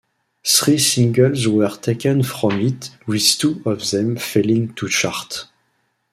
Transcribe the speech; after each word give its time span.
Three 0.43 0.79
singles 0.79 1.47
were 1.47 1.69
taken 1.77 2.23
from 2.23 2.53
it 2.53 2.89
with 3.05 3.21
two 3.37 3.61
of 3.67 3.87
them 3.91 4.15
failing 4.17 4.73
to 4.73 4.89
chart. 4.89 5.45